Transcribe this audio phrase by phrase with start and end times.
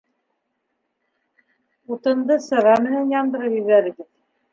[1.95, 4.01] Утынды сыра менән яндырып ебәрегеҙ